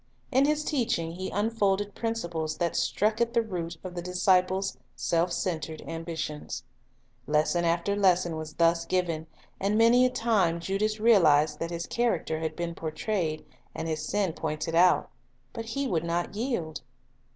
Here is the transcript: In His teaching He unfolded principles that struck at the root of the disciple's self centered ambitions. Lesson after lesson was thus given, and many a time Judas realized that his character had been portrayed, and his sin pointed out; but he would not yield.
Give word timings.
In 0.31 0.45
His 0.47 0.63
teaching 0.63 1.11
He 1.11 1.29
unfolded 1.29 1.93
principles 1.93 2.57
that 2.57 2.75
struck 2.75 3.21
at 3.21 3.35
the 3.35 3.41
root 3.43 3.77
of 3.83 3.93
the 3.93 4.01
disciple's 4.01 4.75
self 4.95 5.31
centered 5.31 5.83
ambitions. 5.87 6.63
Lesson 7.27 7.63
after 7.65 7.95
lesson 7.95 8.35
was 8.35 8.55
thus 8.55 8.83
given, 8.85 9.27
and 9.59 9.77
many 9.77 10.03
a 10.03 10.09
time 10.09 10.59
Judas 10.59 10.99
realized 10.99 11.59
that 11.59 11.69
his 11.69 11.85
character 11.85 12.39
had 12.39 12.55
been 12.55 12.73
portrayed, 12.73 13.45
and 13.75 13.87
his 13.87 14.03
sin 14.03 14.33
pointed 14.33 14.73
out; 14.73 15.11
but 15.53 15.65
he 15.65 15.85
would 15.85 16.03
not 16.03 16.33
yield. 16.33 16.81